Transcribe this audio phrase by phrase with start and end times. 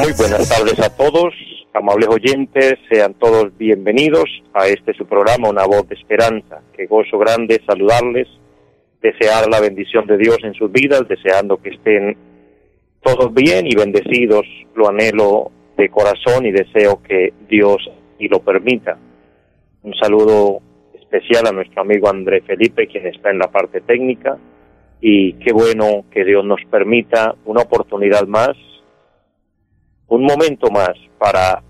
[0.00, 1.32] muy buenas tardes a todos,
[1.72, 6.62] amables oyentes, sean todos bienvenidos a este su programa, Una Voz de Esperanza.
[6.76, 8.26] Qué gozo grande saludarles,
[9.00, 12.16] desear la bendición de Dios en sus vidas, deseando que estén
[13.02, 14.46] todos bien y bendecidos.
[14.74, 18.98] Lo anhelo de corazón y deseo que Dios y lo permita.
[19.82, 20.60] Un saludo
[20.94, 24.38] especial a nuestro amigo André Felipe, quien está en la parte técnica
[25.00, 28.56] y qué bueno que Dios nos permita una oportunidad más,
[30.08, 31.62] un momento más para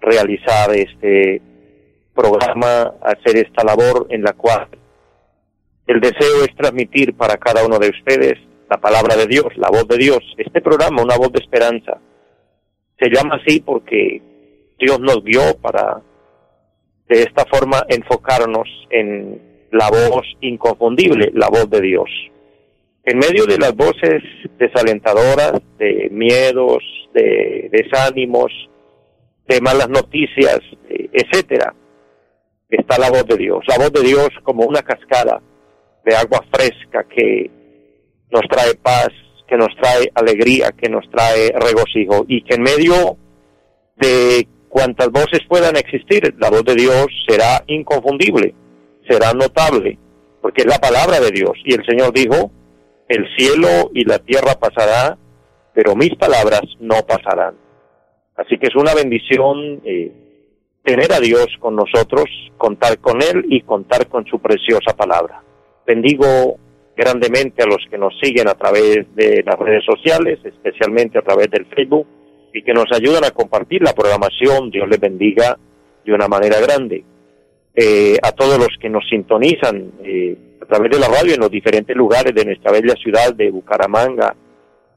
[0.00, 1.42] realizar este
[2.14, 4.68] programa, hacer esta labor en la cual
[5.86, 8.38] el deseo es transmitir para cada uno de ustedes
[8.70, 10.18] la palabra de Dios, la voz de Dios.
[10.36, 11.98] Este programa, una voz de esperanza,
[12.98, 14.20] se llama así porque
[14.78, 16.02] Dios nos guió para
[17.08, 22.10] de esta forma enfocarnos en la voz inconfundible, la voz de Dios
[23.04, 24.22] en medio de las voces
[24.58, 26.82] desalentadoras, de miedos,
[27.14, 28.52] de desánimos,
[29.46, 31.74] de malas noticias, etcétera,
[32.68, 33.64] está la voz de Dios.
[33.66, 35.40] La voz de Dios como una cascada
[36.04, 37.50] de agua fresca que
[38.30, 39.08] nos trae paz,
[39.48, 43.16] que nos trae alegría, que nos trae regocijo y que en medio
[43.96, 48.54] de cuantas voces puedan existir, la voz de Dios será inconfundible,
[49.08, 49.98] será notable,
[50.42, 51.52] porque es la palabra de Dios.
[51.64, 52.52] Y el Señor dijo,
[53.08, 55.16] el cielo y la tierra pasará,
[55.74, 57.54] pero mis palabras no pasarán.
[58.36, 60.12] Así que es una bendición eh,
[60.84, 62.24] tener a Dios con nosotros,
[62.56, 65.42] contar con Él y contar con su preciosa palabra.
[65.86, 66.58] Bendigo
[66.96, 71.50] grandemente a los que nos siguen a través de las redes sociales, especialmente a través
[71.50, 72.06] del Facebook,
[72.52, 74.70] y que nos ayudan a compartir la programación.
[74.70, 75.58] Dios les bendiga
[76.04, 77.04] de una manera grande.
[77.74, 80.36] Eh, a todos los que nos sintonizan, eh,
[80.68, 84.36] través de la radio en los diferentes lugares de nuestra bella ciudad de Bucaramanga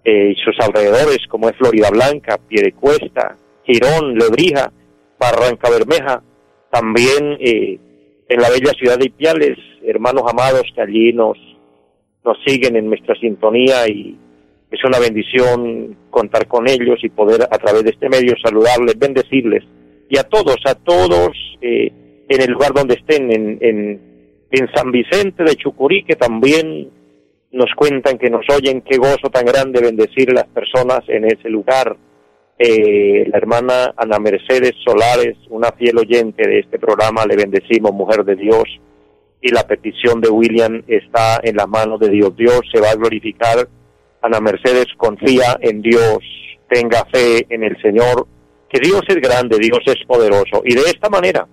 [0.03, 4.71] eh, y sus alrededores, como es Florida Blanca, Piedecuesta, Girón, Lebrija,
[5.17, 6.21] Barranca Bermeja,
[6.69, 7.79] también eh,
[8.27, 11.37] en la bella ciudad de Ipiales, hermanos amados que allí nos,
[12.25, 14.17] nos siguen en nuestra sintonía y
[14.69, 19.63] es una bendición contar con ellos y poder a través de este medio saludarles, bendecirles
[20.09, 21.31] y a todos, a todos
[21.61, 21.91] eh,
[22.27, 24.10] en el lugar donde estén, en, en
[24.51, 26.89] en San Vicente de Chucurí, que también
[27.51, 31.95] nos cuentan que nos oyen, qué gozo tan grande bendecir las personas en ese lugar.
[32.57, 38.23] Eh, la hermana Ana Mercedes Solares, una fiel oyente de este programa, le bendecimos, mujer
[38.23, 38.63] de Dios,
[39.41, 42.35] y la petición de William está en las manos de Dios.
[42.35, 43.67] Dios se va a glorificar.
[44.21, 46.19] Ana Mercedes confía en Dios,
[46.69, 48.27] tenga fe en el Señor,
[48.69, 50.61] que Dios es grande, Dios es poderoso.
[50.63, 51.47] Y de esta manera,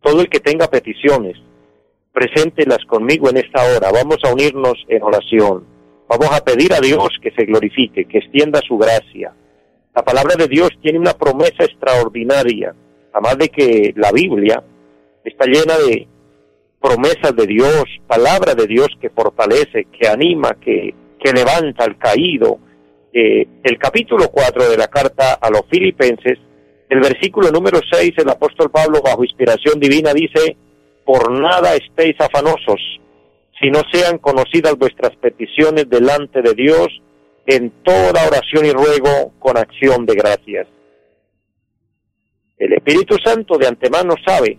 [0.00, 1.36] todo el que tenga peticiones,
[2.14, 3.90] preséntelas conmigo en esta hora.
[3.92, 5.66] Vamos a unirnos en oración.
[6.08, 9.34] Vamos a pedir a Dios que se glorifique, que extienda su gracia.
[9.94, 12.74] La palabra de Dios tiene una promesa extraordinaria,
[13.12, 14.62] además de que la Biblia
[15.24, 16.06] está llena de
[16.80, 22.58] promesas de Dios, palabra de Dios que fortalece, que anima, que, que levanta al caído.
[23.12, 26.38] Eh, el capítulo 4 de la carta a los filipenses,
[26.88, 30.56] el versículo número 6, el apóstol Pablo, bajo inspiración divina, dice,
[31.04, 32.80] por nada estéis afanosos,
[33.60, 36.88] si no sean conocidas vuestras peticiones delante de Dios
[37.46, 40.66] en toda oración y ruego con acción de gracias.
[42.56, 44.58] El Espíritu Santo de antemano sabe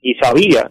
[0.00, 0.70] y sabía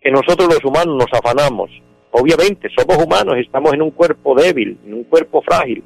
[0.00, 1.70] que nosotros los humanos nos afanamos.
[2.10, 5.82] Obviamente, somos humanos, estamos en un cuerpo débil, en un cuerpo frágil,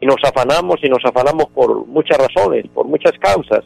[0.00, 3.64] y nos afanamos y nos afanamos por muchas razones, por muchas causas.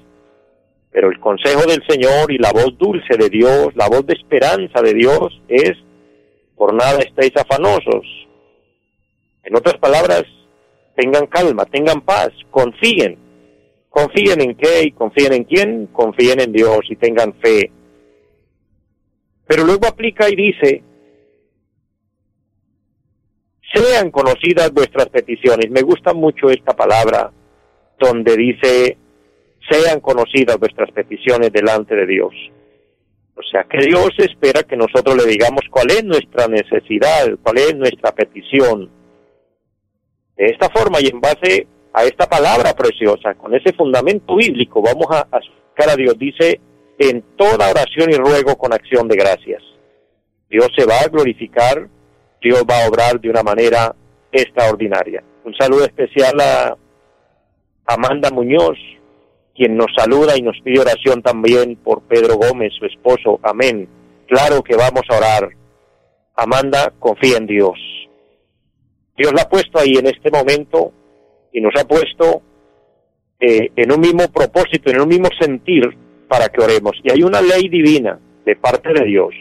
[0.95, 4.81] Pero el consejo del Señor y la voz dulce de Dios, la voz de esperanza
[4.81, 5.73] de Dios es,
[6.55, 8.07] por nada estéis afanosos.
[9.43, 10.23] En otras palabras,
[10.95, 13.19] tengan calma, tengan paz, confíen.
[13.91, 17.73] Confíen en qué y confíen en quién, confíen en Dios y tengan fe.
[19.49, 20.85] Pero luego aplica y dice,
[23.75, 25.73] sean conocidas vuestras peticiones.
[25.73, 27.33] Me gusta mucho esta palabra
[27.99, 28.97] donde dice,
[29.71, 32.35] sean conocidas vuestras peticiones delante de Dios.
[33.37, 37.75] O sea, que Dios espera que nosotros le digamos cuál es nuestra necesidad, cuál es
[37.75, 38.91] nuestra petición.
[40.37, 45.07] De esta forma y en base a esta palabra preciosa, con ese fundamento bíblico, vamos
[45.11, 45.41] a, a
[45.77, 46.17] a Dios.
[46.19, 46.61] Dice,
[46.99, 49.63] en toda oración y ruego con acción de gracias.
[50.49, 51.89] Dios se va a glorificar,
[52.41, 53.95] Dios va a obrar de una manera
[54.31, 55.23] extraordinaria.
[55.45, 56.77] Un saludo especial a
[57.87, 58.79] Amanda Muñoz,
[59.55, 63.39] quien nos saluda y nos pide oración también por Pedro Gómez, su esposo.
[63.43, 63.89] Amén.
[64.27, 65.49] Claro que vamos a orar.
[66.37, 67.79] Amanda, confía en Dios.
[69.17, 70.93] Dios la ha puesto ahí en este momento
[71.53, 72.43] y nos ha puesto
[73.39, 75.97] eh, en un mismo propósito, en un mismo sentir
[76.29, 76.93] para que oremos.
[77.05, 79.35] Y hay una ley divina de parte de Dios,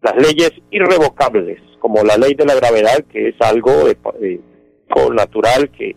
[0.00, 4.40] las leyes irrevocables, como la ley de la gravedad, que es algo de,
[5.14, 5.96] natural, que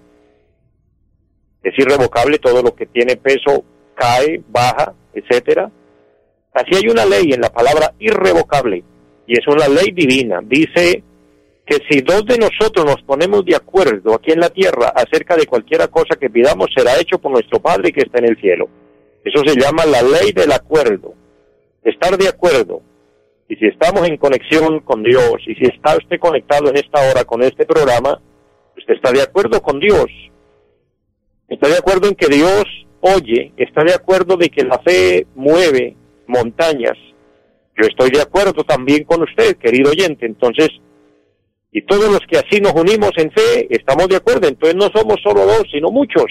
[1.69, 3.63] es irrevocable, todo lo que tiene peso
[3.95, 5.71] cae, baja, etcétera.
[6.53, 8.83] Así hay una ley en la palabra irrevocable,
[9.25, 10.39] y es una ley divina.
[10.43, 11.03] Dice
[11.65, 15.47] que si dos de nosotros nos ponemos de acuerdo aquí en la tierra acerca de
[15.47, 18.69] cualquier cosa que pidamos, será hecho por nuestro Padre que está en el cielo.
[19.23, 21.15] Eso se llama la ley del acuerdo.
[21.83, 22.81] Estar de acuerdo.
[23.49, 27.25] Y si estamos en conexión con Dios, y si está usted conectado en esta hora
[27.25, 28.21] con este programa,
[28.77, 30.05] usted está de acuerdo con Dios.
[31.47, 32.65] Está de acuerdo en que Dios
[33.13, 35.95] oye, está de acuerdo de que la fe mueve
[36.27, 36.97] montañas.
[37.77, 40.25] Yo estoy de acuerdo también con usted, querido oyente.
[40.25, 40.69] Entonces,
[41.71, 44.47] y todos los que así nos unimos en fe, estamos de acuerdo.
[44.47, 46.25] Entonces no somos solo dos, sino muchos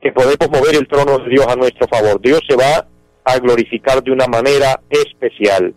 [0.00, 2.20] que podemos mover el trono de Dios a nuestro favor.
[2.20, 2.86] Dios se va
[3.24, 5.74] a glorificar de una manera especial.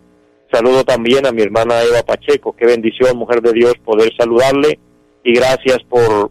[0.50, 2.56] Saludo también a mi hermana Eva Pacheco.
[2.56, 4.78] Qué bendición, mujer de Dios, poder saludarle.
[5.24, 6.30] Y gracias por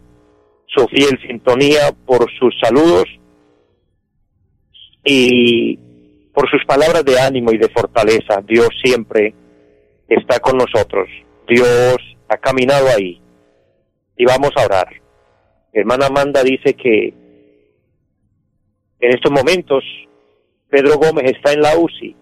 [0.74, 3.06] su fiel sintonía, por sus saludos
[5.04, 5.78] y
[6.34, 8.42] por sus palabras de ánimo y de fortaleza.
[8.48, 9.34] Dios siempre
[10.08, 11.08] está con nosotros.
[11.48, 11.98] Dios
[12.30, 13.22] ha caminado ahí.
[14.18, 14.88] Y vamos a orar.
[15.74, 17.14] hermana Amanda dice que
[19.00, 19.84] en estos momentos
[20.70, 22.16] Pedro Gómez está en la UCI.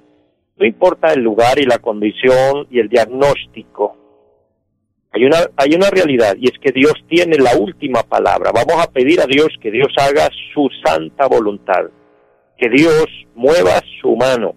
[0.58, 3.99] No importa el lugar y la condición y el diagnóstico.
[5.12, 8.52] Hay una, realidad y es que Dios tiene la última palabra.
[8.54, 11.90] Vamos a pedir a Dios que Dios haga su santa voluntad.
[12.58, 14.54] Que Dios mueva su mano.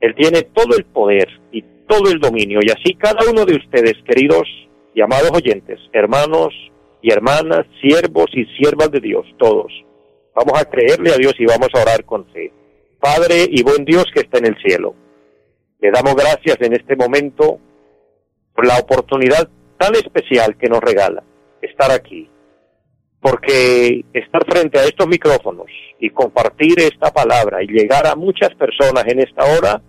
[0.00, 2.60] Él tiene todo el poder y todo el dominio.
[2.62, 4.48] Y así cada uno de ustedes, queridos
[4.94, 6.52] y amados oyentes, hermanos
[7.00, 9.72] y hermanas, siervos y siervas de Dios, todos,
[10.34, 12.52] vamos a creerle a Dios y vamos a orar con fe.
[12.98, 14.94] Padre y buen Dios que está en el cielo,
[15.80, 17.60] le damos gracias en este momento
[18.66, 19.48] la oportunidad
[19.78, 21.22] tan especial que nos regala
[21.62, 22.28] estar aquí.
[23.20, 25.66] Porque estar frente a estos micrófonos
[25.98, 29.82] y compartir esta palabra y llegar a muchas personas en esta hora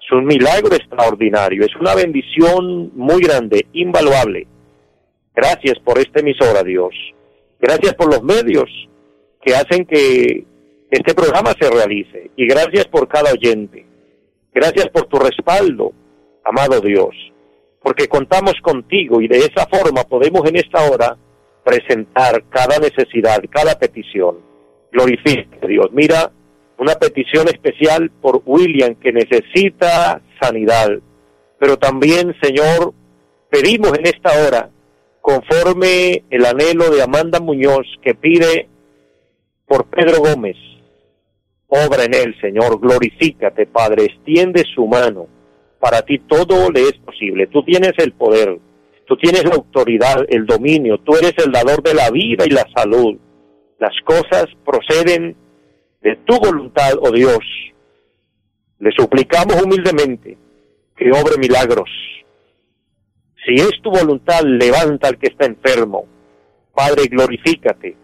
[0.00, 4.46] es un milagro extraordinario, es una bendición muy grande, invaluable.
[5.34, 6.94] Gracias por esta emisora, Dios.
[7.60, 8.70] Gracias por los medios
[9.42, 10.44] que hacen que
[10.90, 12.30] este programa se realice.
[12.36, 13.86] Y gracias por cada oyente.
[14.52, 15.92] Gracias por tu respaldo,
[16.44, 17.14] amado Dios.
[17.88, 21.16] Porque contamos contigo y de esa forma podemos en esta hora
[21.64, 24.40] presentar cada necesidad, cada petición.
[24.92, 25.86] Glorifica, Dios.
[25.92, 26.30] Mira
[26.76, 30.98] una petición especial por William que necesita sanidad.
[31.58, 32.92] Pero también, Señor,
[33.48, 34.68] pedimos en esta hora,
[35.22, 38.68] conforme el anhelo de Amanda Muñoz que pide
[39.66, 40.56] por Pedro Gómez,
[41.68, 45.37] obra en él, Señor, glorifícate, Padre, extiende su mano.
[45.78, 47.46] Para ti todo le es posible.
[47.46, 48.58] Tú tienes el poder,
[49.06, 52.66] tú tienes la autoridad, el dominio, tú eres el dador de la vida y la
[52.74, 53.16] salud.
[53.78, 55.36] Las cosas proceden
[56.02, 57.38] de tu voluntad, oh Dios.
[58.80, 60.36] Le suplicamos humildemente
[60.96, 61.90] que obre milagros.
[63.46, 66.06] Si es tu voluntad, levanta al que está enfermo.
[66.74, 67.96] Padre, glorifícate.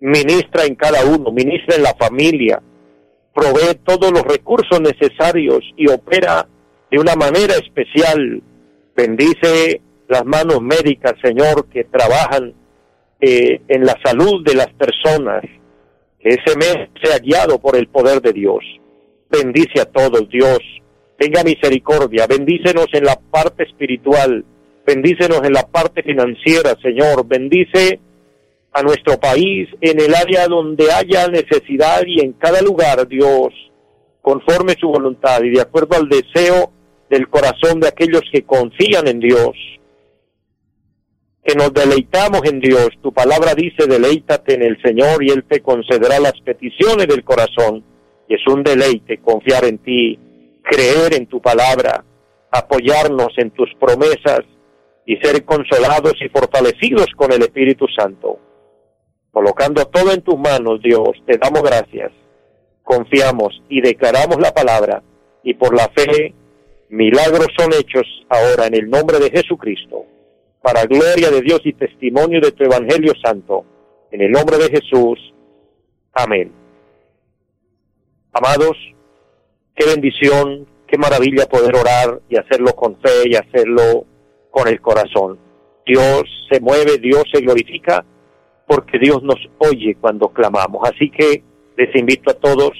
[0.00, 2.62] Ministra en cada uno, ministra en la familia.
[3.34, 6.46] Provee todos los recursos necesarios y opera
[6.90, 8.42] de una manera especial.
[8.96, 12.54] Bendice las manos médicas, Señor, que trabajan
[13.20, 15.42] eh, en la salud de las personas
[16.20, 18.64] que ese mes sea guiado por el poder de Dios.
[19.30, 20.58] Bendice a todos, Dios.
[21.18, 22.26] Tenga misericordia.
[22.26, 24.44] Bendícenos en la parte espiritual.
[24.86, 27.26] Bendícenos en la parte financiera, Señor.
[27.26, 28.00] Bendice
[28.72, 33.52] a nuestro país en el área donde haya necesidad y en cada lugar, Dios,
[34.22, 36.72] conforme su voluntad y de acuerdo al deseo
[37.10, 39.56] del corazón de aquellos que confían en Dios
[41.48, 42.90] que nos deleitamos en Dios.
[43.02, 47.82] Tu palabra dice, deleítate en el Señor y Él te concederá las peticiones del corazón.
[48.28, 50.18] Y es un deleite confiar en ti,
[50.62, 52.04] creer en tu palabra,
[52.50, 54.40] apoyarnos en tus promesas
[55.06, 58.38] y ser consolados y fortalecidos con el Espíritu Santo.
[59.32, 62.12] Colocando todo en tus manos, Dios, te damos gracias,
[62.82, 65.02] confiamos y declaramos la palabra
[65.42, 66.34] y por la fe
[66.90, 70.06] milagros son hechos ahora en el nombre de Jesucristo,
[70.62, 73.64] para gloria de Dios y testimonio de tu Evangelio Santo,
[74.10, 75.18] en el nombre de Jesús.
[76.12, 76.52] Amén.
[78.32, 78.76] Amados,
[79.74, 84.04] qué bendición, qué maravilla poder orar y hacerlo con fe y hacerlo
[84.50, 85.38] con el corazón.
[85.86, 88.04] Dios se mueve, Dios se glorifica,
[88.66, 90.82] porque Dios nos oye cuando clamamos.
[90.88, 91.42] Así que
[91.76, 92.72] les invito a todos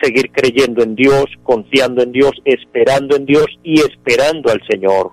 [0.00, 5.12] seguir creyendo en Dios, confiando en Dios, esperando en Dios y esperando al Señor.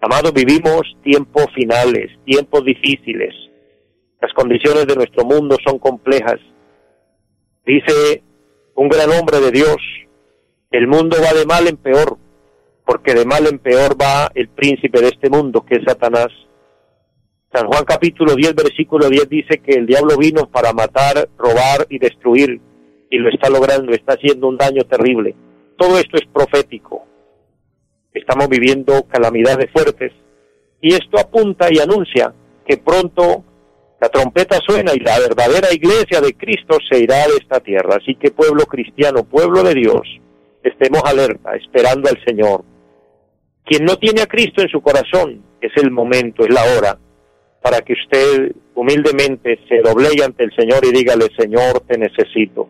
[0.00, 3.34] Amados, vivimos tiempos finales, tiempos difíciles.
[4.20, 6.40] Las condiciones de nuestro mundo son complejas.
[7.64, 8.22] Dice
[8.74, 9.76] un gran hombre de Dios,
[10.70, 12.18] el mundo va de mal en peor,
[12.84, 16.28] porque de mal en peor va el príncipe de este mundo, que es Satanás.
[17.52, 21.98] San Juan capítulo 10, versículo 10 dice que el diablo vino para matar, robar y
[21.98, 22.60] destruir,
[23.10, 25.34] y lo está logrando, está haciendo un daño terrible.
[25.76, 27.04] Todo esto es profético.
[28.12, 30.12] Estamos viviendo calamidades fuertes,
[30.80, 32.32] y esto apunta y anuncia
[32.66, 33.44] que pronto
[34.00, 37.96] la trompeta suena y la verdadera iglesia de Cristo se irá de esta tierra.
[37.96, 40.02] Así que pueblo cristiano, pueblo de Dios,
[40.62, 42.64] estemos alerta, esperando al Señor.
[43.64, 46.98] Quien no tiene a Cristo en su corazón, es el momento, es la hora,
[47.62, 52.68] para que usted humildemente se doblegue ante el Señor y dígale, Señor, te necesito.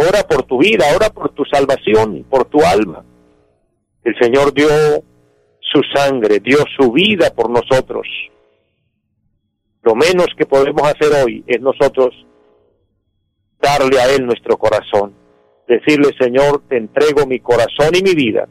[0.00, 3.04] Ora por tu vida, ora por tu salvación, por tu alma.
[4.04, 4.68] El Señor dio
[5.60, 8.06] su sangre, dio su vida por nosotros.
[9.82, 12.14] Lo menos que podemos hacer hoy es nosotros
[13.60, 15.14] darle a Él nuestro corazón
[15.66, 18.48] decirle, Señor, te entrego mi corazón y mi vida.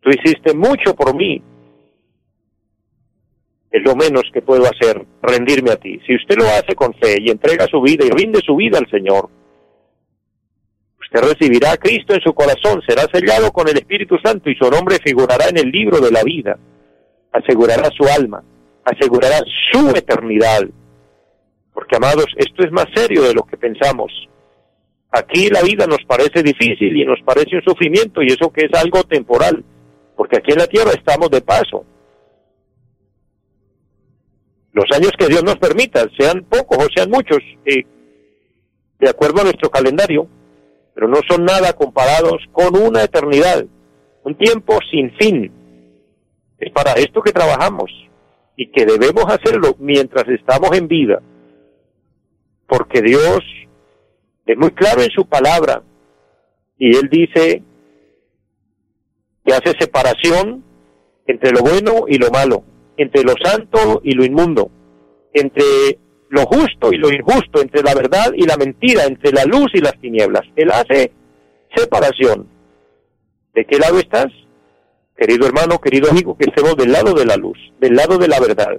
[0.00, 1.42] Tú hiciste mucho por mí.
[3.72, 6.00] Es lo menos que puedo hacer, rendirme a ti.
[6.06, 8.88] Si usted lo hace con fe y entrega su vida y rinde su vida al
[8.88, 9.28] Señor,
[11.12, 14.70] usted recibirá a Cristo en su corazón, será sellado con el Espíritu Santo y su
[14.70, 16.56] nombre figurará en el libro de la vida.
[17.32, 18.42] Asegurará su alma,
[18.84, 19.40] asegurará
[19.72, 20.62] su eternidad.
[21.72, 24.12] Porque, amados, esto es más serio de lo que pensamos.
[25.10, 28.80] Aquí la vida nos parece difícil y nos parece un sufrimiento y eso que es
[28.80, 29.64] algo temporal,
[30.16, 31.84] porque aquí en la tierra estamos de paso.
[34.72, 37.84] Los años que Dios nos permita, sean pocos o sean muchos, eh,
[39.00, 40.28] de acuerdo a nuestro calendario,
[41.00, 43.64] pero no son nada comparados con una eternidad,
[44.22, 45.50] un tiempo sin fin.
[46.58, 47.90] Es para esto que trabajamos
[48.54, 51.22] y que debemos hacerlo mientras estamos en vida,
[52.66, 53.38] porque Dios
[54.44, 55.82] es muy claro en su palabra.
[56.76, 57.62] Y él dice
[59.42, 60.62] que hace separación
[61.26, 62.62] entre lo bueno y lo malo,
[62.98, 64.70] entre lo santo y lo inmundo,
[65.32, 65.98] entre
[66.30, 69.80] lo justo y lo injusto, entre la verdad y la mentira, entre la luz y
[69.80, 70.42] las tinieblas.
[70.54, 71.12] Él hace
[71.74, 72.46] separación.
[73.52, 74.28] ¿De qué lado estás?
[75.16, 78.38] Querido hermano, querido amigo, que estemos del lado de la luz, del lado de la
[78.38, 78.78] verdad,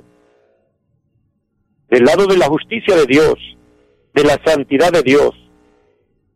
[1.89, 3.35] del lado de la justicia de Dios,
[4.13, 5.31] de la santidad de Dios,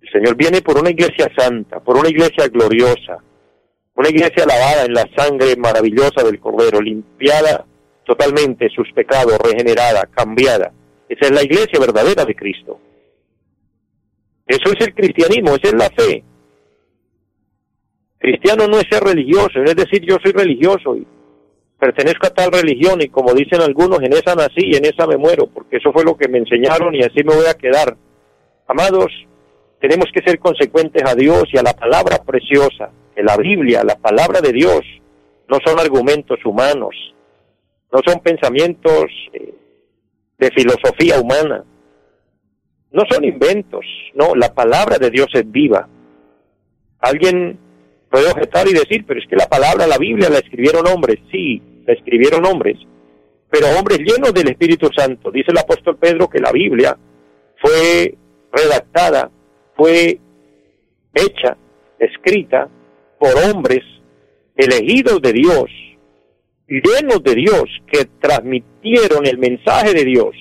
[0.01, 3.24] el Señor viene por una iglesia santa, por una iglesia gloriosa,
[3.95, 7.65] una iglesia lavada en la sangre maravillosa del Cordero, limpiada
[8.05, 10.72] totalmente sus pecados, regenerada, cambiada.
[11.07, 12.79] Esa es la iglesia verdadera de Cristo.
[14.47, 16.24] Eso es el cristianismo, esa es la fe.
[18.19, 21.05] Cristiano no es ser religioso, es decir yo soy religioso y
[21.79, 25.17] pertenezco a tal religión y como dicen algunos, en esa nací y en esa me
[25.17, 27.95] muero, porque eso fue lo que me enseñaron y así me voy a quedar.
[28.67, 29.12] Amados,
[29.79, 33.97] tenemos que ser consecuentes a Dios y a la palabra preciosa, que la Biblia, la
[33.97, 34.81] palabra de Dios,
[35.47, 36.95] no son argumentos humanos,
[37.91, 39.53] no son pensamientos eh,
[40.38, 41.63] de filosofía humana,
[42.92, 45.88] no son inventos, no, la palabra de Dios es viva.
[47.00, 47.60] Alguien
[48.10, 51.62] puede objetar y decir, pero es que la palabra, la Biblia la escribieron hombres, sí,
[51.86, 52.77] la escribieron hombres,
[53.50, 55.32] pero hombres llenos del Espíritu Santo.
[55.32, 56.98] Dice el apóstol Pedro que la Biblia
[57.62, 58.15] fue
[58.51, 59.30] redactada
[59.75, 60.20] fue
[61.13, 61.58] hecha,
[62.00, 62.70] escrita
[63.20, 63.84] por hombres
[64.56, 65.70] elegidos de Dios,
[66.67, 70.36] llenos de Dios, que transmitieron el mensaje de Dios.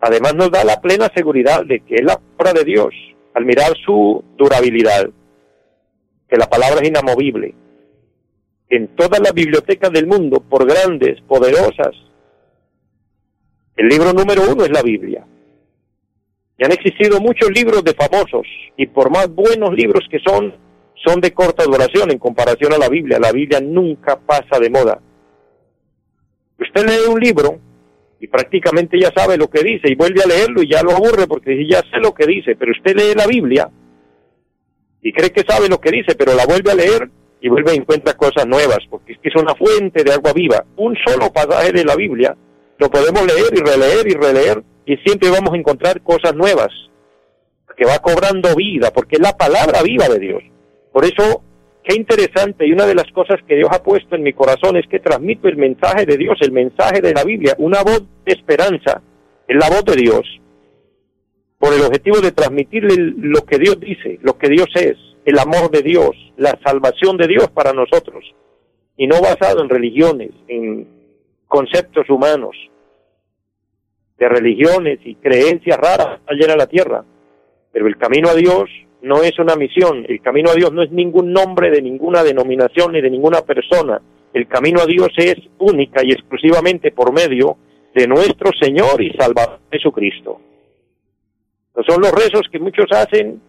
[0.00, 2.94] Además nos da la plena seguridad de que es la palabra de Dios,
[3.34, 5.10] al mirar su durabilidad,
[6.28, 7.54] que la palabra es inamovible.
[8.68, 11.94] En todas las bibliotecas del mundo, por grandes, poderosas,
[13.76, 15.26] el libro número uno es la Biblia.
[16.58, 18.46] Y han existido muchos libros de famosos,
[18.76, 20.54] y por más buenos libros que son,
[21.04, 23.18] son de corta duración en comparación a la Biblia.
[23.18, 25.00] La Biblia nunca pasa de moda.
[26.58, 27.58] Usted lee un libro
[28.18, 31.26] y prácticamente ya sabe lo que dice y vuelve a leerlo y ya lo aburre
[31.26, 33.68] porque ya sé lo que dice, pero usted lee la Biblia
[35.02, 37.10] y cree que sabe lo que dice, pero la vuelve a leer
[37.40, 40.64] y vuelve a encontrar cosas nuevas, porque es que es una fuente de agua viva.
[40.76, 42.34] Un solo pasaje de la Biblia
[42.78, 46.70] lo podemos leer y releer y releer y siempre vamos a encontrar cosas nuevas
[47.76, 50.42] que va cobrando vida, porque es la palabra viva de Dios.
[50.96, 51.42] Por eso,
[51.84, 54.86] qué interesante, y una de las cosas que Dios ha puesto en mi corazón es
[54.86, 59.02] que transmito el mensaje de Dios, el mensaje de la Biblia, una voz de esperanza,
[59.46, 60.22] es la voz de Dios,
[61.58, 65.70] por el objetivo de transmitirle lo que Dios dice, lo que Dios es, el amor
[65.70, 68.24] de Dios, la salvación de Dios para nosotros,
[68.96, 70.88] y no basado en religiones, en
[71.46, 72.56] conceptos humanos,
[74.16, 77.04] de religiones y creencias raras allá en la tierra.
[77.70, 78.70] Pero el camino a Dios
[79.02, 82.92] no es una misión, el camino a Dios no es ningún nombre de ninguna denominación
[82.92, 84.00] ni de ninguna persona.
[84.32, 87.56] El camino a Dios es única y exclusivamente por medio
[87.94, 90.40] de nuestro Señor y Salvador Jesucristo.
[91.86, 93.40] Son los rezos que muchos hacen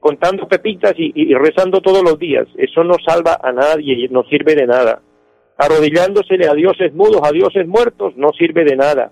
[0.00, 2.46] contando pepitas y, rezando todos los días.
[2.56, 5.02] Eso no salva a nadie y no sirve de nada.
[5.56, 9.10] Arrodillándosele a dioses mudos, a dioses muertos, no sirve de nada.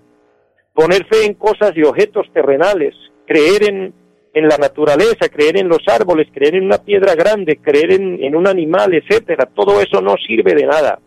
[0.73, 2.93] Poner fe en cosas y objetos terrenales,
[3.25, 3.93] creer en,
[4.35, 8.47] en la naturaleza, creer en los árboles, creer en una piedra grande, creer en, un
[8.47, 10.99] animal, etcétera, todo eso no sirve de nada.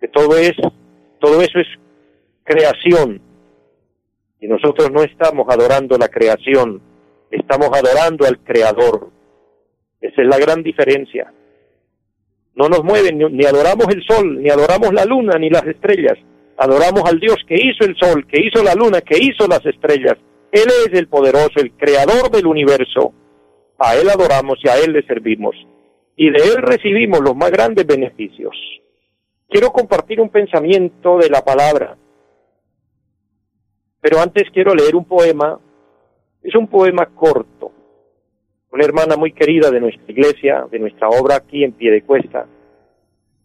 [0.00, 0.52] Que todo es,
[1.20, 1.68] todo eso es
[2.42, 3.22] creación.
[4.40, 6.82] Y nosotros no estamos adorando la creación,
[7.30, 9.10] estamos adorando al Creador.
[10.00, 11.32] Esa es la gran diferencia.
[12.56, 16.18] No nos mueven, ni, adoramos el sol, ni adoramos la luna, ni las estrellas.
[16.56, 20.16] Adoramos al Dios que hizo el sol, que hizo la luna, que hizo las estrellas.
[20.52, 23.12] Él es el poderoso, el creador del universo.
[23.78, 25.54] A Él adoramos y a Él le servimos.
[26.16, 28.54] Y de Él recibimos los más grandes beneficios.
[29.48, 31.96] Quiero compartir un pensamiento de la palabra.
[34.00, 35.58] Pero antes quiero leer un poema
[36.42, 37.72] es un poema corto.
[38.72, 42.46] Una hermana muy querida de nuestra iglesia, de nuestra obra aquí en Piedecuesta,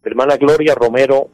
[0.02, 1.28] la hermana Gloria Romero,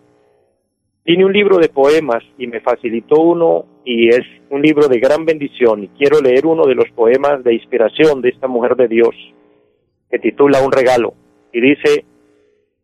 [1.04, 5.24] tiene un libro de poemas y me facilitó uno y es un libro de gran
[5.24, 9.14] bendición y quiero leer uno de los poemas de inspiración de esta mujer de Dios
[10.10, 11.14] que titula Un regalo
[11.52, 12.04] y dice,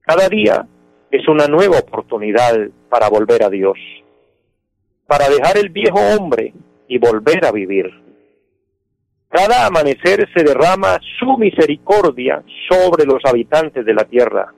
[0.00, 0.66] cada día
[1.10, 2.54] es una nueva oportunidad
[2.88, 3.78] para volver a Dios,
[5.06, 6.52] para dejar el viejo hombre
[6.88, 7.90] y volver a vivir.
[9.28, 14.52] Cada amanecer se derrama su misericordia sobre los habitantes de la tierra.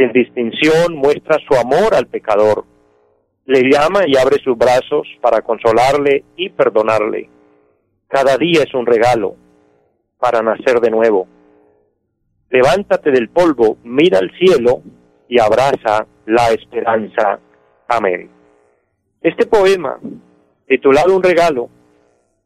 [0.00, 2.64] Sin distinción muestra su amor al pecador.
[3.44, 7.28] Le llama y abre sus brazos para consolarle y perdonarle.
[8.08, 9.36] Cada día es un regalo
[10.18, 11.28] para nacer de nuevo.
[12.48, 14.80] Levántate del polvo, mira al cielo
[15.28, 17.38] y abraza la esperanza.
[17.86, 18.30] Amén.
[19.20, 19.98] Este poema,
[20.66, 21.68] titulado Un regalo,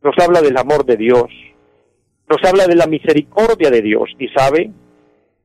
[0.02, 1.30] nos habla del amor de Dios,
[2.28, 4.72] nos habla de la misericordia de Dios y sabe,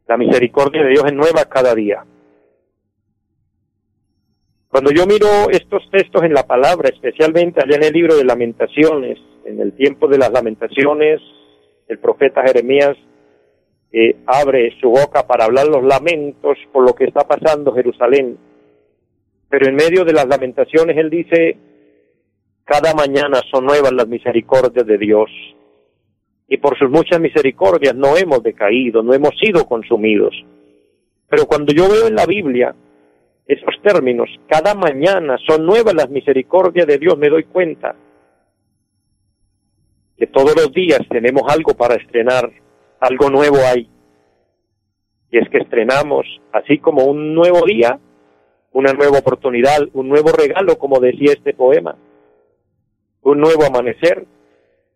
[0.10, 2.04] la misericordia de Dios es nueva cada día.
[4.68, 9.20] Cuando yo miro estos textos en la palabra, especialmente allá en el libro de lamentaciones,
[9.46, 11.22] en el tiempo de las lamentaciones,
[11.88, 12.98] el profeta Jeremías
[14.26, 18.36] abre su boca para hablar los lamentos por lo que está pasando Jerusalén.
[19.48, 21.56] Pero en medio de las lamentaciones él dice,
[22.64, 25.30] cada mañana son nuevas las misericordias de Dios.
[26.50, 30.34] Y por sus muchas misericordias no hemos decaído, no hemos sido consumidos.
[31.30, 32.76] Pero cuando yo veo en la Biblia
[33.48, 37.96] esos términos, cada mañana son nuevas las misericordias de Dios, me doy cuenta
[40.18, 42.52] que todos los días tenemos algo para estrenar,
[43.00, 43.88] algo nuevo hay.
[45.32, 48.00] Y es que estrenamos, así como un nuevo día,
[48.72, 51.96] una nueva oportunidad, un nuevo regalo, como decía este poema
[53.22, 54.26] un nuevo amanecer,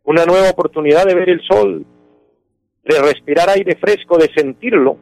[0.03, 1.85] una nueva oportunidad de ver el sol,
[2.83, 4.97] de respirar aire fresco, de sentirlo,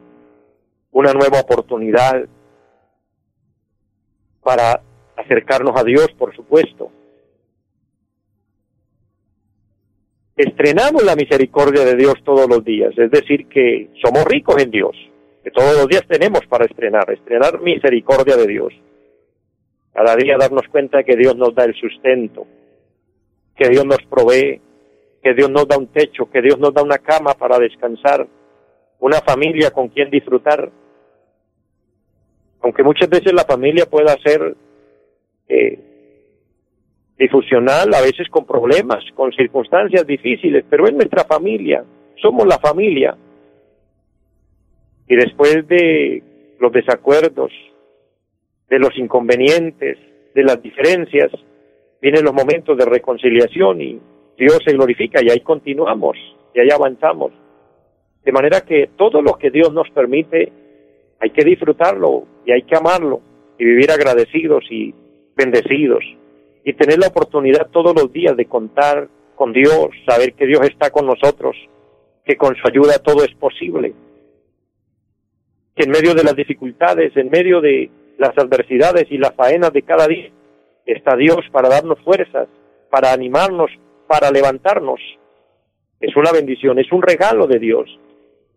[0.92, 2.26] una nueva oportunidad
[4.42, 4.80] para
[5.16, 6.90] acercarnos a Dios, por supuesto.
[10.36, 14.96] Estrenamos la misericordia de Dios todos los días, es decir, que somos ricos en Dios,
[15.44, 18.72] que todos los días tenemos para estrenar, estrenar misericordia de Dios.
[19.92, 22.46] Cada día darnos cuenta que Dios nos da el sustento,
[23.54, 24.60] que Dios nos provee,
[25.22, 28.26] que Dios nos da un techo, que Dios nos da una cama para descansar,
[28.98, 30.70] una familia con quien disfrutar.
[32.60, 34.56] Aunque muchas veces la familia pueda ser
[35.48, 35.78] eh,
[37.18, 41.84] difusional, a veces con problemas, con circunstancias difíciles, pero es nuestra familia,
[42.20, 43.16] somos la familia.
[45.08, 46.22] Y después de
[46.58, 47.52] los desacuerdos,
[48.68, 49.98] de los inconvenientes,
[50.34, 51.30] de las diferencias,
[52.00, 54.00] vienen los momentos de reconciliación y
[54.38, 56.16] Dios se glorifica y ahí continuamos
[56.54, 57.32] y ahí avanzamos.
[58.24, 60.52] De manera que todo lo que Dios nos permite
[61.20, 63.20] hay que disfrutarlo y hay que amarlo
[63.58, 64.94] y vivir agradecidos y
[65.36, 66.04] bendecidos
[66.64, 70.90] y tener la oportunidad todos los días de contar con Dios, saber que Dios está
[70.90, 71.56] con nosotros,
[72.24, 73.94] que con su ayuda todo es posible,
[75.74, 79.82] que en medio de las dificultades, en medio de las adversidades y las faenas de
[79.82, 80.30] cada día,
[80.86, 82.48] está Dios para darnos fuerzas,
[82.90, 83.70] para animarnos,
[84.12, 85.00] para levantarnos.
[85.98, 87.88] Es una bendición, es un regalo de Dios.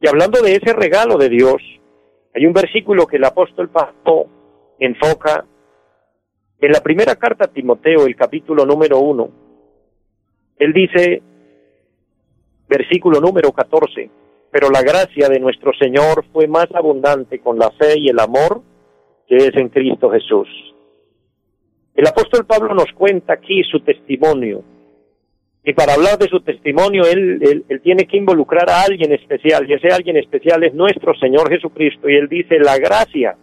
[0.02, 1.62] Y hablando de ese regalo de Dios,
[2.34, 4.26] hay un versículo que el apóstol Pablo
[4.80, 5.46] enfoca
[6.60, 9.30] en la primera carta a Timoteo, el capítulo número uno.
[10.58, 11.24] Él dice,
[12.68, 14.10] versículo número 14,
[14.52, 18.62] pero la gracia de nuestro Señor fue más abundante con la fe y el amor
[19.26, 20.50] que es en Cristo Jesús.
[21.94, 24.75] El apóstol Pablo nos cuenta aquí su testimonio.
[25.68, 29.74] Y para hablar de su testimonio, él, él, tiene que involucrar a alguien especial, y
[29.74, 32.08] ese alguien especial es nuestro Señor Jesucristo.
[32.08, 33.36] Y él dice, la gracia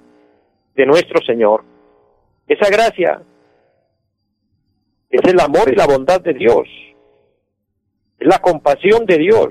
[0.77, 1.65] de nuestro Señor.
[2.47, 3.23] Esa gracia
[5.11, 6.69] es el amor y la bondad de Dios.
[8.21, 9.49] Es la compasión de Dios.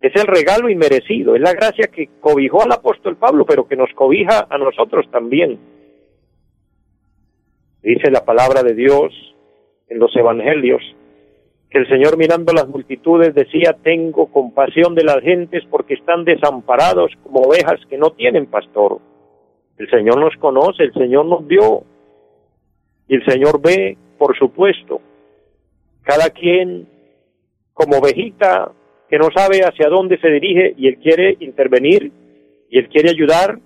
[0.00, 1.34] Es el regalo inmerecido.
[1.34, 5.58] Es la gracia que cobijó al apóstol Pablo, pero que nos cobija a nosotros también.
[7.82, 9.12] Dice la palabra de Dios
[9.88, 10.80] en los evangelios
[11.74, 17.10] que el Señor mirando las multitudes decía, tengo compasión de las gentes porque están desamparados
[17.24, 19.00] como ovejas que no tienen pastor.
[19.76, 21.82] El Señor nos conoce, el Señor nos vio
[23.08, 25.00] y el Señor ve, por supuesto,
[26.04, 26.86] cada quien
[27.72, 28.70] como ovejita
[29.10, 32.12] que no sabe hacia dónde se dirige y Él quiere intervenir
[32.70, 33.58] y Él quiere ayudar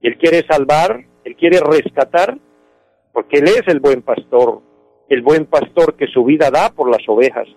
[0.00, 2.38] y Él quiere salvar, Él quiere rescatar
[3.12, 4.62] porque Él es el buen pastor,
[5.08, 7.48] el buen pastor que su vida da por las ovejas.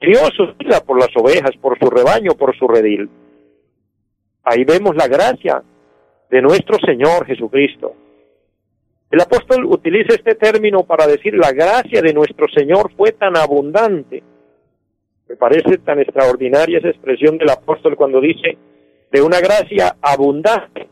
[0.00, 3.10] Dio su vida por las ovejas, por su rebaño, por su redil.
[4.44, 5.62] Ahí vemos la gracia
[6.30, 7.94] de nuestro Señor Jesucristo.
[9.10, 14.22] El apóstol utiliza este término para decir la gracia de nuestro Señor fue tan abundante.
[15.28, 18.56] Me parece tan extraordinaria esa expresión del apóstol cuando dice
[19.10, 20.88] de una gracia abundante,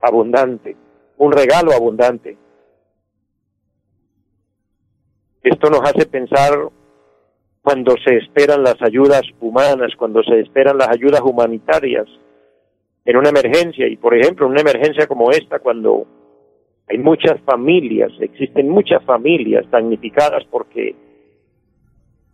[0.00, 0.76] abundante,
[1.16, 2.36] un regalo abundante.
[5.42, 6.52] Esto nos hace pensar
[7.62, 12.06] cuando se esperan las ayudas humanas, cuando se esperan las ayudas humanitarias
[13.04, 13.86] en una emergencia.
[13.86, 16.06] Y por ejemplo, en una emergencia como esta, cuando
[16.88, 20.94] hay muchas familias, existen muchas familias damnificadas porque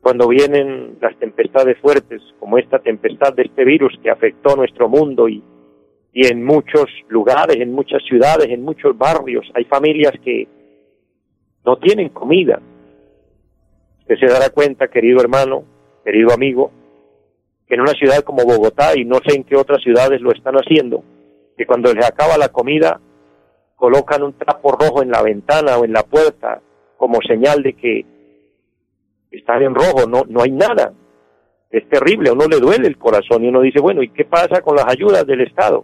[0.01, 5.29] cuando vienen las tempestades fuertes, como esta tempestad de este virus que afectó nuestro mundo
[5.29, 5.43] y,
[6.13, 10.47] y en muchos lugares, en muchas ciudades, en muchos barrios, hay familias que
[11.65, 12.61] no tienen comida,
[14.05, 15.65] Usted se dará cuenta, querido hermano,
[16.05, 16.71] querido amigo,
[17.67, 20.57] que en una ciudad como Bogotá, y no sé en qué otras ciudades lo están
[20.57, 21.03] haciendo,
[21.57, 23.01] que cuando les acaba la comida,
[23.77, 26.61] colocan un trapo rojo en la ventana o en la puerta
[26.99, 28.05] como señal de que
[29.31, 30.93] están en rojo, no, no hay nada.
[31.71, 34.61] Es terrible, a uno le duele el corazón y uno dice, bueno, ¿y qué pasa
[34.61, 35.83] con las ayudas del Estado?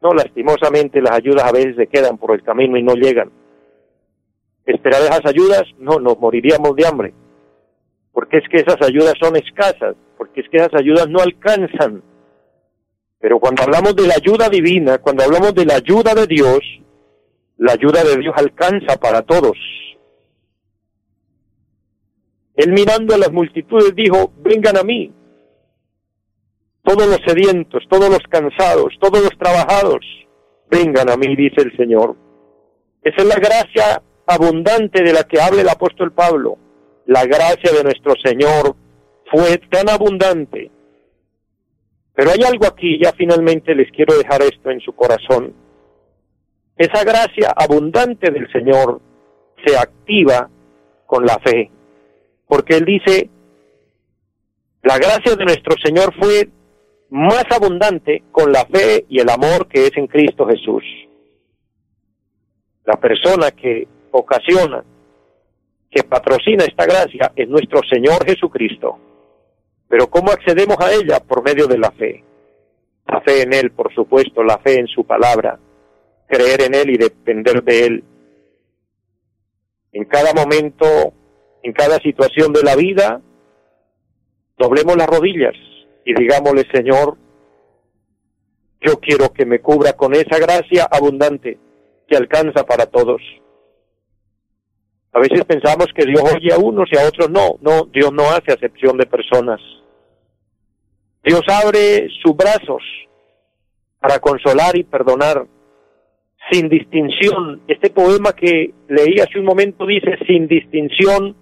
[0.00, 3.32] No, lastimosamente las ayudas a veces se quedan por el camino y no llegan.
[4.64, 5.64] ¿Esperar esas ayudas?
[5.78, 7.14] No, nos moriríamos de hambre
[8.12, 12.02] porque es que esas ayudas son escasas, porque es que esas ayudas no alcanzan.
[13.20, 16.60] Pero cuando hablamos de la ayuda divina, cuando hablamos de la ayuda de Dios,
[17.58, 19.56] la ayuda de Dios alcanza para todos.
[22.56, 25.12] Él mirando a las multitudes dijo, vengan a mí,
[26.82, 30.04] todos los sedientos, todos los cansados, todos los trabajados,
[30.70, 32.16] vengan a mí, dice el Señor.
[33.02, 36.58] Esa es la gracia abundante de la que habla el apóstol Pablo
[37.10, 38.76] la gracia de nuestro Señor
[39.32, 40.70] fue tan abundante.
[42.14, 45.52] Pero hay algo aquí, ya finalmente les quiero dejar esto en su corazón.
[46.76, 49.00] Esa gracia abundante del Señor
[49.66, 50.48] se activa
[51.04, 51.72] con la fe,
[52.46, 53.28] porque Él dice,
[54.84, 56.48] la gracia de nuestro Señor fue
[57.10, 60.84] más abundante con la fe y el amor que es en Cristo Jesús.
[62.84, 64.84] La persona que ocasiona
[65.90, 68.98] que patrocina esta gracia es nuestro Señor Jesucristo.
[69.88, 71.18] Pero ¿cómo accedemos a ella?
[71.20, 72.24] Por medio de la fe.
[73.06, 75.58] La fe en Él, por supuesto, la fe en su palabra,
[76.28, 78.04] creer en Él y depender de Él.
[79.92, 80.86] En cada momento,
[81.64, 83.20] en cada situación de la vida,
[84.56, 85.54] doblemos las rodillas
[86.04, 87.16] y digámosle, Señor,
[88.80, 91.58] yo quiero que me cubra con esa gracia abundante
[92.06, 93.20] que alcanza para todos.
[95.12, 97.56] A veces pensamos que Dios oye a unos y a otros no.
[97.60, 99.60] No, Dios no hace acepción de personas.
[101.24, 102.82] Dios abre sus brazos
[104.00, 105.46] para consolar y perdonar
[106.50, 107.62] sin distinción.
[107.66, 111.36] Este poema que leí hace un momento dice, sin distinción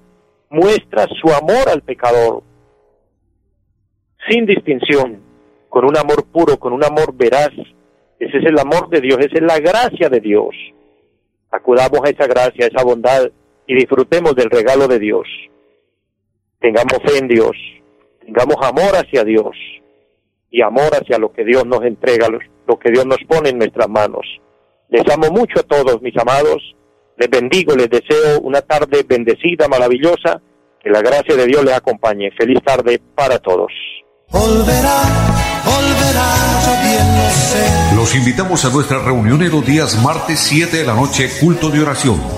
[0.50, 2.42] muestra su amor al pecador.
[4.28, 5.22] Sin distinción,
[5.68, 7.52] con un amor puro, con un amor veraz.
[8.18, 10.54] Ese es el amor de Dios, esa es la gracia de Dios.
[11.50, 13.30] Acudamos a esa gracia, a esa bondad
[13.68, 15.28] y disfrutemos del regalo de Dios.
[16.58, 17.52] Tengamos fe en Dios,
[18.24, 19.54] tengamos amor hacia Dios
[20.50, 23.88] y amor hacia lo que Dios nos entrega, lo que Dios nos pone en nuestras
[23.88, 24.26] manos.
[24.88, 26.74] Les amo mucho a todos, mis amados.
[27.18, 30.40] Les bendigo, les deseo una tarde bendecida, maravillosa.
[30.82, 32.30] Que la gracia de Dios les acompañe.
[32.38, 33.70] Feliz tarde para todos.
[37.96, 41.82] Los invitamos a nuestra reunión en los días martes 7 de la noche, culto de
[41.82, 42.37] oración.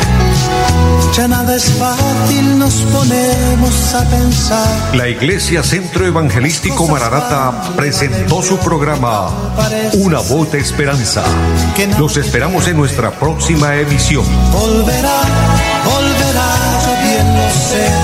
[1.13, 4.95] ya nada es fácil, nos ponemos a pensar.
[4.95, 9.29] La Iglesia Centro Evangelístico Mararata presentó su programa
[9.93, 11.23] Una voz de esperanza.
[11.99, 14.25] Los esperamos en nuestra próxima emisión.
[14.51, 15.21] Volverá,
[15.85, 16.47] volverá,
[16.85, 18.00] yo bien lo sé